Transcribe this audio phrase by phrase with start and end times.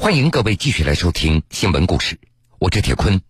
[0.00, 2.20] 欢迎各位继续来收听新闻故事，
[2.60, 3.20] 我是铁坤。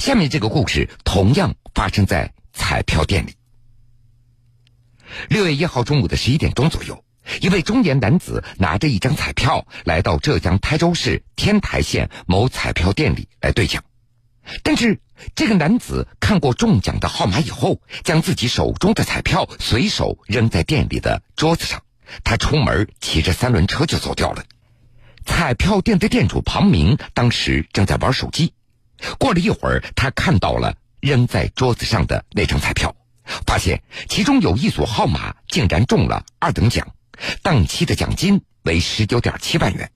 [0.00, 3.36] 下面这个故事同样发生在彩票店里。
[5.28, 7.04] 六月一号中午的十一点钟左右，
[7.40, 13.84] 一位中年男子拿着一张彩票来到浙江台州市天台县某彩票店里来兑奖。
[14.64, 15.00] 但是，
[15.36, 21.84] 这个男子看过中奖的号码以后，将自己手中的彩票随手扔在店里的桌子上。
[22.24, 24.44] 他出门骑着三轮车就走掉了。
[25.24, 28.52] 彩票店的店主庞明当时正在玩手机。
[29.18, 32.94] 过了一会儿，他看到了扔在桌子上的那张彩票，
[33.46, 36.86] 发现其中有一组号码竟然中了二等奖，
[37.42, 39.90] 当期的奖金为十九点七万元。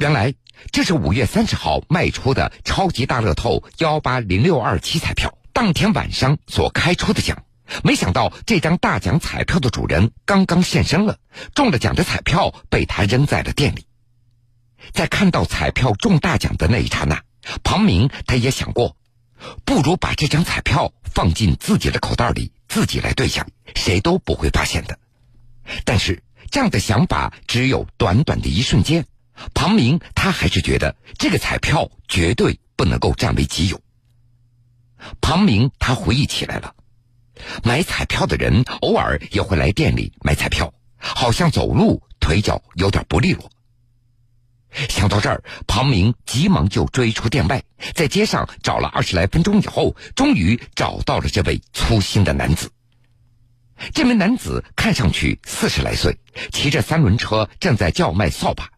[0.00, 0.34] 原来
[0.72, 7.44] 这是五月三十号卖出的超级大乐透幺八零六二七彩票当天晚上所开出的奖。
[7.84, 11.18] 没想到这张大奖彩票的主人刚刚现身了，
[11.54, 13.84] 中了奖的彩票被他扔在了店里。
[14.92, 17.22] 在看到彩票中大奖的那一刹那，
[17.62, 18.96] 庞明他也想过，
[19.64, 24.98] 不如把这张彩票放进自己的口袋里，自己来兑奖，谁都不会发现的。
[25.84, 29.04] 但是这样的想法只有短短的一瞬间，
[29.54, 33.80] 庞明他还是觉得这个彩票绝对不能够占为己有。
[35.20, 36.74] 庞明他回忆起来了。
[37.62, 43.48] 买彩票的人偶尔也会来店里买彩票，好像走路腿脚有点不利落。
[44.88, 47.62] 想到这儿，庞明急忙就追出店外，
[47.94, 52.70] 在街上找了二十来分钟以后，终于找到了这位粗心的男子。
[53.94, 56.18] 这名男子看上去四十来岁，
[56.52, 58.70] 骑着三轮车，正在叫卖扫把。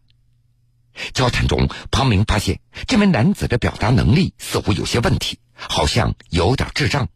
[1.13, 7.07] 交谈中，庞明发现这名男子的表达能力似乎有些问题，好像有点智障。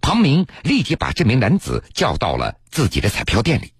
[0.00, 3.72] 庞明立即把这名男子叫到了自己的彩票店里。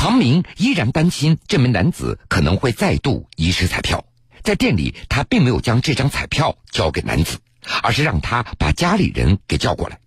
[0.00, 4.02] 庞明依然担心这名男子可能会再度遗失彩票，
[4.42, 7.36] 在店里他并没有将这张彩票交给男子，
[7.82, 10.00] 而是让他把家里人给叫过来。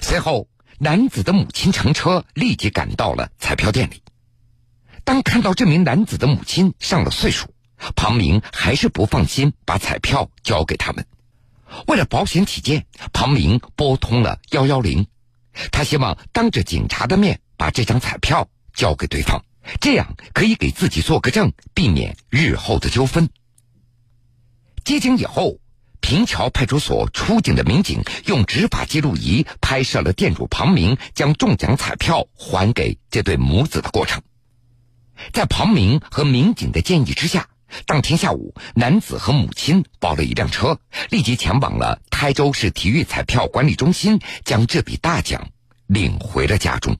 [0.00, 0.48] 随后，
[0.80, 4.02] 男子的母亲乘车立即赶到了彩票店里。
[5.04, 7.46] 当看到这名男子的母亲上了岁数，
[7.94, 11.06] 庞明还是不放心把彩票交给他们。
[11.86, 15.06] 为了保险起见，庞明拨通了幺幺零，
[15.70, 18.48] 他希望当着警察的面把这张彩票
[18.78, 19.42] 交给对方，
[19.80, 23.28] 这样可以给自己做个证，避免日后的纠纷。
[24.84, 25.58] 接警以后，
[26.00, 34.22] 平桥派出所出警的民警用执法记录仪拍摄了店主庞明将中奖彩票还给这对母子的过程。
[35.32, 37.48] 在庞明和民警的建议之下。
[37.84, 45.50] 当天下午，男子和母亲包了一辆车，立即前往了台州市体育彩票管理中心，将这笔大奖
[45.86, 46.96] 领回了家中。